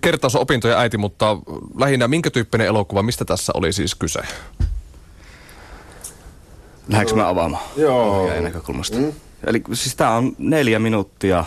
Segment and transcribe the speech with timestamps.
[0.00, 1.36] kertaus opintoja äiti, mutta
[1.78, 4.20] lähinnä minkä tyyppinen elokuva, mistä tässä oli siis kyse?
[6.88, 7.62] Lähdekö mä avaamaan?
[7.76, 8.40] Joo.
[8.40, 8.96] näkökulmasta.
[8.96, 9.12] Mm.
[9.46, 11.44] Eli siis tää on neljä minuuttia,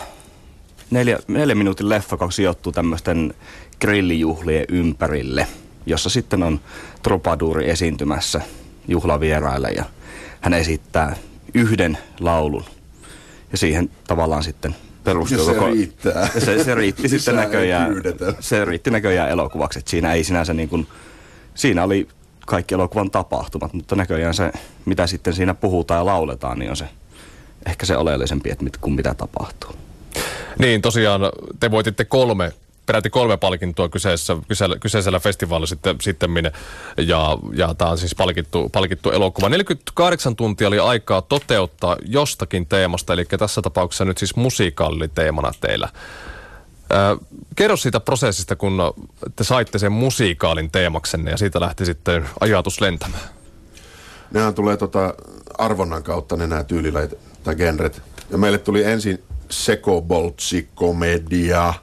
[0.90, 3.34] neljä, neljä minuutin leffa, joka sijoittuu tämmöisten
[3.80, 5.46] grillijuhlien ympärille,
[5.86, 6.60] jossa sitten on
[7.02, 8.40] trupaduuri esiintymässä
[8.88, 9.84] juhlavieraille ja
[10.40, 11.16] hän esittää
[11.54, 12.64] yhden laulun.
[13.52, 16.28] Ja siihen tavallaan sitten perustuu Ja se riittää.
[16.34, 17.94] Ja se, se riitti sitten näköjään,
[18.40, 19.78] se riitti näköjään elokuvaksi.
[19.78, 20.86] Et siinä ei sinänsä niin kuin,
[21.54, 22.08] siinä oli
[22.46, 24.52] kaikki elokuvan tapahtumat, mutta näköjään se,
[24.84, 26.88] mitä sitten siinä puhutaan ja lauletaan, niin on se
[27.66, 29.70] ehkä se oleellisempi, että mit, kuin mitä tapahtuu.
[30.58, 31.20] Niin, tosiaan
[31.60, 32.52] te voititte kolme
[32.92, 36.30] peräti kolme palkintoa kyseessä, kyseisellä, kyseisellä festivaalilla sitten, sitten
[36.96, 39.48] ja, ja tämä on siis palkittu, palkittu elokuva.
[39.48, 45.88] 48 tuntia oli aikaa toteuttaa jostakin teemasta, eli tässä tapauksessa nyt siis musiikaaliteemana teillä.
[47.56, 48.78] Kerro siitä prosessista, kun
[49.36, 53.22] te saitte sen musiikaalin teemaksenne ja siitä lähti sitten ajatus lentämään.
[54.30, 55.14] Nehän tulee tota
[55.58, 58.02] arvonnan kautta ne nämä tyylilajit tai genret.
[58.30, 61.74] Ja meille tuli ensin sekoboltsi komedia.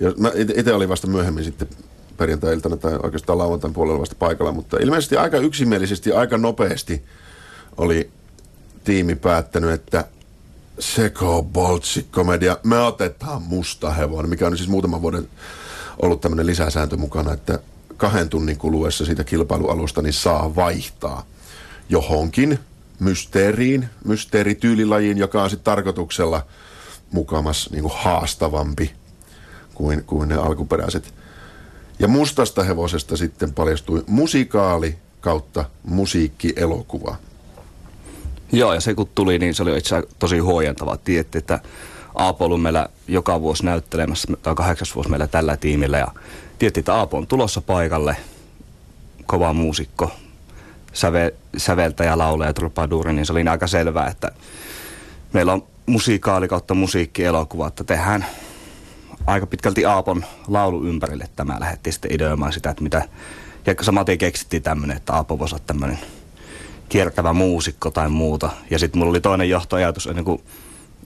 [0.00, 1.68] Ja mä itse olin vasta myöhemmin sitten
[2.16, 7.04] perjantai-iltana tai oikeastaan lauantain puolella vasta paikalla, mutta ilmeisesti aika yksimielisesti, aika nopeasti
[7.76, 8.10] oli
[8.84, 10.04] tiimi päättänyt, että
[10.78, 15.28] Seko Boltsi komedia, me otetaan musta hevonen, mikä on siis muutaman vuoden
[16.02, 17.58] ollut tämmöinen lisäsääntö mukana, että
[17.96, 21.26] kahden tunnin kuluessa siitä kilpailualusta niin saa vaihtaa
[21.88, 22.58] johonkin
[23.00, 26.46] mysteeriin, mysteerityylilajiin, joka on sitten tarkoituksella
[27.12, 28.92] mukamas niin haastavampi
[29.74, 31.14] kuin, kuin ne alkuperäiset.
[31.98, 37.16] Ja mustasta hevosesta sitten paljastui musikaali kautta musiikkielokuva.
[38.52, 40.96] Joo, ja se kun tuli, niin se oli itse asiassa tosi huojentavaa.
[40.96, 41.60] Tiedätte, että
[42.14, 46.08] Aapo on meillä joka vuosi näyttelemässä, on kahdeksas vuosi meillä tällä tiimillä, ja
[46.58, 48.16] tiedätte, että Aapo on tulossa paikalle,
[49.26, 50.10] kova muusikko,
[50.92, 54.32] säve, säveltäjä, laulaja, trupaduuri, niin se oli aika selvää, että
[55.32, 58.26] meillä on musiikaali kautta musiikkielokuva, että tehdään
[59.26, 63.02] aika pitkälti Aapon laulu ympärille tämä lähdettiin sitten ideoimaan sitä, että mitä,
[63.66, 65.98] ja samaten keksittiin tämmöinen, että Aapo voisi olla tämmöinen
[66.88, 68.50] kiertävä muusikko tai muuta.
[68.70, 70.42] Ja sitten mulla oli toinen johtoajatus ennen kuin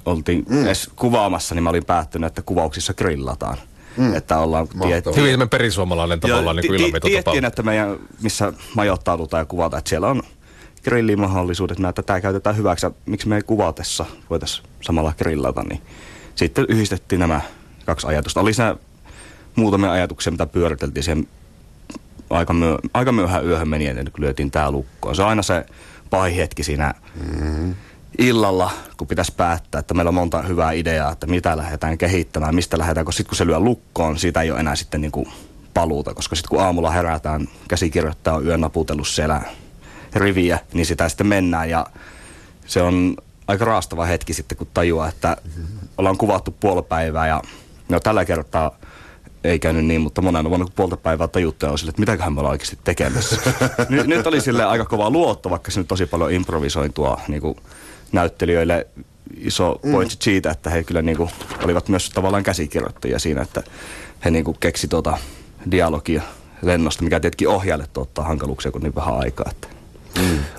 [0.07, 0.65] oltiin mm.
[0.67, 3.59] edes kuvaamassa, niin mä olin päättynyt, että kuvauksissa grillataan.
[3.97, 4.15] Mm.
[4.15, 5.17] Että ollaan Mahtavaa.
[5.17, 7.01] Hyvin tämmöinen perisuomalainen tavallaan niin kuin.
[7.03, 10.23] Tiedettiin, että meidän, missä majoittaudutaan ja kuvataan, että siellä on
[10.85, 12.87] grillimahdollisuudet, että tätä käytetään hyväksi.
[13.07, 15.83] Miksi me ei kuvatessa voitaisiin samalla grillata, niin
[16.35, 17.41] sitten yhdistettiin nämä
[17.87, 18.41] kaksi ajatusta.
[18.41, 18.77] Oli siinä
[19.57, 21.29] muutamia ajatuksia, mitä pyöriteltiin siihen
[22.31, 25.17] aika, myö, aika myöhään yöhön meni, ennen kuin lyötiin tämä lukkoon.
[25.17, 25.67] Se on aina se
[26.11, 27.75] pahin hetki siinä mm-hmm.
[28.19, 32.79] illalla, kun pitäisi päättää, että meillä on monta hyvää ideaa, että mitä lähdetään kehittämään, mistä
[32.79, 35.29] lähdetään, koska sitten kun se lyö lukkoon, siitä ei ole enää sitten niin kuin
[35.75, 39.41] paluuta, koska sitten kun aamulla herätään, käsikirjoittaja on yön naputellut siellä
[40.15, 41.87] riviä, niin sitä sitten mennään ja
[42.67, 43.17] se on
[43.49, 45.37] aika raastava hetki sitten, kun tajuaa, että
[45.99, 47.43] ollaan kuvattu puolipäivää ja
[47.89, 48.79] no tällä kertaa
[49.45, 52.41] ei käynyt niin, mutta monena vuonna kun puolta päivää tajuttuja on sille, että mitäköhän me
[52.41, 53.37] ollaan oikeasti tekemässä.
[53.89, 57.57] nyt, nyt oli sille aika kova luotto, vaikka se nyt tosi paljon improvisointua niin kuin
[58.13, 58.87] näyttelijöille
[59.37, 59.93] iso mm.
[59.93, 61.31] pointsi siitä, että he kyllä niin kuin,
[61.65, 63.63] olivat myös tavallaan käsikirjoittajia siinä, että
[64.25, 65.19] he niin kuin, keksi tuota
[65.71, 66.23] dialogia
[66.63, 69.47] lennosta, mikä tietenkin ohjaajalle tuottaa hankaluuksia, kun niin vähän aikaa.
[69.51, 69.76] Että.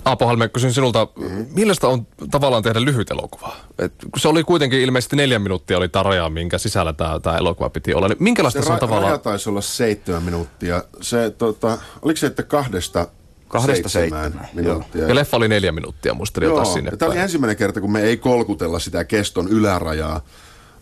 [0.07, 1.45] Aapo Halme, kysyn sinulta, mm-hmm.
[1.53, 3.55] millaista on tavallaan tehdä lyhyt elokuva?
[3.79, 7.93] Et, kun se oli kuitenkin ilmeisesti neljä minuuttia oli tarja, minkä sisällä tämä elokuva piti
[7.93, 8.07] olla.
[8.07, 9.11] Niin minkälaista se, se on ra- tavallaan?
[9.11, 10.83] Raja taisi olla seitsemän minuuttia.
[11.01, 13.07] Se, tota, oliko se, että kahdesta
[13.47, 15.01] Kahdesta seitsemään minuuttia.
[15.01, 15.09] Joo.
[15.09, 16.65] Ja leffa oli neljä minuuttia, musta Joo.
[16.65, 20.21] sinne Tämä oli ensimmäinen kerta, kun me ei kolkutella sitä keston ylärajaa,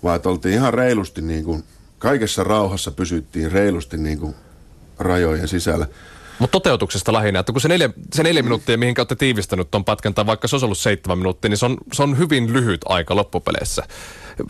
[0.03, 1.63] vaan että oltiin ihan reilusti niin kuin,
[1.99, 4.35] kaikessa rauhassa pysyttiin reilusti niin kuin
[4.99, 5.87] rajojen sisällä.
[6.39, 10.13] Mutta toteutuksesta lähinnä, että kun se neljä, se neljä minuuttia, mihin olette tiivistänyt tuon pätkän,
[10.13, 13.15] tai vaikka se olisi ollut seitsemän minuuttia, niin se on, se on hyvin lyhyt aika
[13.15, 13.83] loppupeleissä.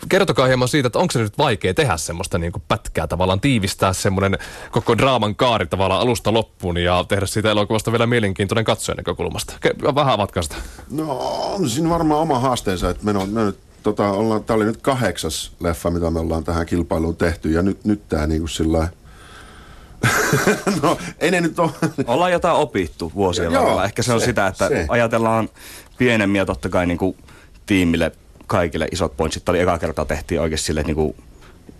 [0.08, 3.92] Kertokaa hieman siitä, että onko se nyt vaikea tehdä semmoista niin kuin pätkää, tavallaan tiivistää
[3.92, 4.38] semmoinen
[4.70, 9.54] koko draaman kaari tavallaan alusta loppuun ja tehdä siitä elokuvasta vielä mielenkiintoinen katsojan näkökulmasta.
[9.94, 10.56] Vähän avatkaa sitä.
[10.90, 11.18] No
[11.54, 14.82] on siinä varmaan oma haasteensa, että me, on, me nyt, tota, ollaan, tämä oli nyt
[14.82, 18.88] kahdeksas leffa, mitä me ollaan tähän kilpailuun tehty ja nyt, nyt tämä niin kuin sillä
[20.82, 21.70] no, ei ne nyt ole.
[22.06, 23.84] Ollaan jotain opittu vuosien varrella.
[23.84, 24.86] Ehkä se on se, sitä, että se.
[24.88, 25.48] ajatellaan
[25.98, 27.16] pienemmiä totta kai niin kuin
[27.66, 28.12] tiimille
[28.46, 29.48] kaikille isot pointsit.
[29.48, 31.16] oli eka kertaa tehtiin oikeasti sille, että niin kuin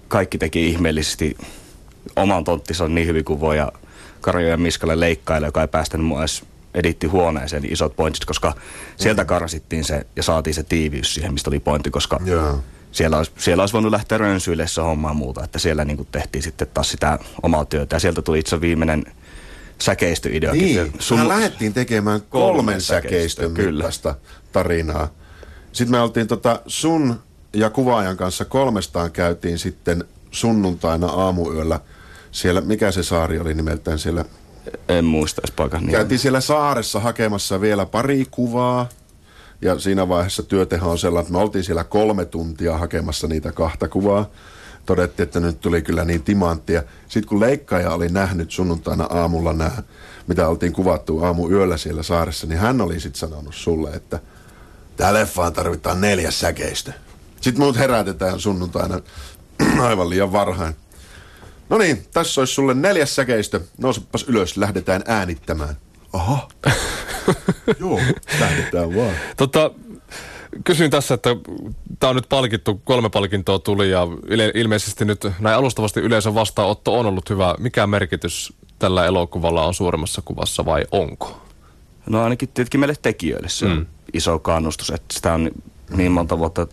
[0.09, 1.37] kaikki teki ihmeellisesti
[2.17, 3.73] oman tonttinsa niin hyvin kuin voi ja
[4.21, 6.43] Karjo ja Miskalle leikkaille, joka ei päästänyt mua edes
[6.75, 8.55] editti huoneeseen isot pointsit, koska
[8.97, 9.27] sieltä mm.
[9.27, 12.57] karsittiin se ja saatiin se tiiviys siihen, mistä oli pointti, koska yeah.
[12.97, 16.69] Siellä olisi, siellä olisi voinut lähteä rönsyillessä hommaan muuta, että siellä niin kuin tehtiin sitten
[16.75, 17.97] taas sitä omaa työtä.
[17.97, 19.05] Ja sieltä tuli itse viimeinen
[19.79, 20.63] säkeistöideakin.
[20.63, 24.15] Niin, Sun- lähdettiin tekemään Kolmen kolmen säkeistön, mittaista
[24.53, 25.09] tarinaa.
[25.73, 27.21] Sitten me oltiin tota sun
[27.53, 31.81] ja kuvaajan kanssa kolmestaan käytiin sitten sunnuntaina aamuyöllä
[32.33, 34.25] siellä, mikä se saari oli nimeltään siellä
[34.89, 35.99] En muista edes paikan nimeä.
[35.99, 38.89] Käytiin siellä saaressa hakemassa vielä pari kuvaa.
[39.63, 43.89] Ja siinä vaiheessa työteho on sellainen, että me oltiin siellä kolme tuntia hakemassa niitä kahta
[43.89, 44.31] kuvaa.
[44.87, 46.83] Todettiin, että nyt tuli kyllä niin timanttia.
[47.09, 49.83] Sitten kun leikkaaja oli nähnyt sunnuntaina aamulla nämä,
[50.27, 54.21] mitä oltiin kuvattu aamu yöllä siellä saaressa, niin hän oli sitten sanonut sulle, että
[54.97, 56.93] tää leffaan tarvitaan neljäs säkeistö.
[57.41, 59.01] Sitten muut herätetään sunnuntaina
[59.89, 60.77] aivan liian varhain.
[61.69, 63.61] No niin, tässä olisi sulle neljäs säkeistö.
[63.79, 65.77] Nousepas ylös, lähdetään äänittämään.
[66.13, 66.49] Aha.
[67.81, 68.01] Joo,
[68.41, 69.13] lähdetään vaan.
[69.37, 69.71] Tota,
[70.65, 71.31] kysyin tässä, että
[72.01, 74.07] tämä on nyt palkittu, kolme palkintoa tuli ja
[74.55, 77.55] ilmeisesti nyt näin alustavasti yleisön vastaanotto on ollut hyvä.
[77.59, 81.41] Mikä merkitys tällä elokuvalla on suuremmassa kuvassa vai onko?
[82.07, 83.87] No ainakin tietenkin meille tekijöille se on Mm.
[84.13, 85.51] iso kannustus, että sitä on
[85.97, 86.67] niin monta vuotta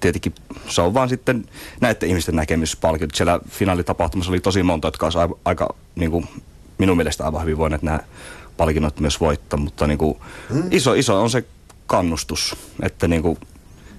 [0.00, 0.34] tietenkin
[0.68, 1.44] se on vaan sitten
[1.80, 3.16] näiden ihmisten näkemyspalkinto.
[3.16, 6.28] Siellä finaalitapahtumassa oli tosi monta, jotka olisi aika, aika niin kuin,
[6.78, 8.00] minun mielestä aivan hyvin voineet nämä
[8.60, 10.18] palkinnot myös voittaa, mutta niin kuin,
[10.70, 11.44] iso, iso on se
[11.86, 13.38] kannustus, että niin kuin,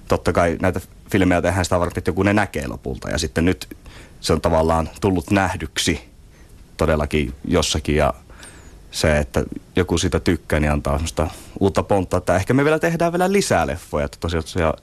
[0.07, 0.81] totta kai näitä
[1.11, 3.77] filmejä tehdään sitä varten, että joku ne näkee lopulta ja sitten nyt
[4.19, 6.01] se on tavallaan tullut nähdyksi
[6.77, 8.13] todellakin jossakin ja
[8.91, 9.43] se, että
[9.75, 11.27] joku siitä tykkää, niin antaa semmoista
[11.59, 14.05] uutta pontta, että ehkä me vielä tehdään vielä lisää leffoja.
[14.05, 14.73] Että tosiaan tosiaan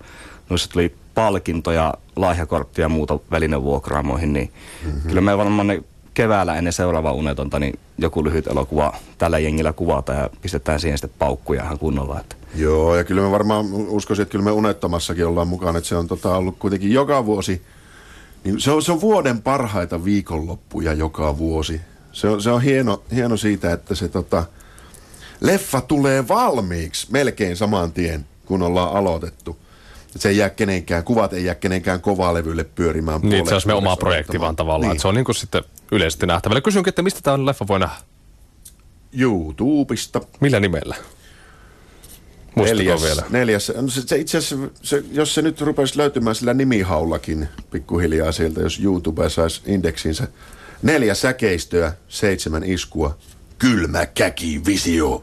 [0.51, 4.53] noissa tuli palkintoja, lahjakorttia ja muuta välinevuokraamoihin, niin
[4.85, 5.03] mm-hmm.
[5.03, 5.83] kyllä me varmaan ne
[6.19, 11.19] keväällä ennen seuraavaa unetonta, niin joku lyhyt elokuva tällä jengillä kuvata ja pistetään siihen sitten
[11.19, 12.21] paukkuja ihan kunnolla.
[12.21, 12.37] Että.
[12.55, 16.09] Joo, ja kyllä me varmaan uskoisin, että kyllä me unettomassakin ollaan mukana, että se on
[16.09, 17.63] tota, ollut kuitenkin joka vuosi.
[18.45, 21.81] Niin se, on, se on vuoden parhaita viikonloppuja joka vuosi.
[22.13, 24.45] Se on, se on hieno, hieno siitä, että se tota,
[25.41, 29.57] leffa tulee valmiiksi melkein saman tien, kun ollaan aloitettu.
[30.15, 33.21] Et se ei jää kenenkään, kuvat ei jää kenenkään kovalevylle pyörimään.
[33.23, 34.89] Niin, se olisi me oma projekti vaan tavallaan.
[34.89, 34.93] Niin.
[34.93, 35.63] Että se on niin kuin sitten
[35.93, 36.61] yleisesti nähtävällä.
[36.61, 37.97] Kysynkin, että mistä tämä leffa voi nähdä?
[39.13, 40.21] YouTubesta.
[40.41, 40.97] Millä nimellä?
[42.55, 43.23] Muistatko Neljäs, vielä?
[43.31, 43.73] neljäs.
[43.81, 48.61] No se, se itse asiassa, se, jos se nyt rupeisi löytymään sillä nimihaullakin pikkuhiljaa sieltä,
[48.61, 50.29] jos YouTube saisi indeksinsä.
[50.83, 53.19] Neljä säkeistöä, seitsemän iskua.
[53.59, 55.17] Kylmä käki visio.